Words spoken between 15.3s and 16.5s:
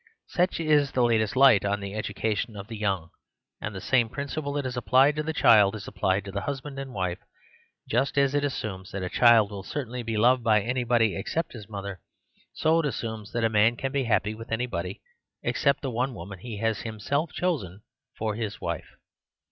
except the one woman